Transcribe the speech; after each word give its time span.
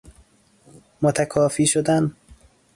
متکافی 1.01 1.65
شدن 1.67 2.15